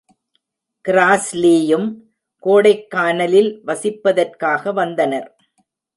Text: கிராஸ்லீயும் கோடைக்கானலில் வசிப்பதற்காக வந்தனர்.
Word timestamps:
கிராஸ்லீயும் 0.85 1.85
கோடைக்கானலில் 2.43 3.51
வசிப்பதற்காக 3.65 4.73
வந்தனர். 4.73 5.29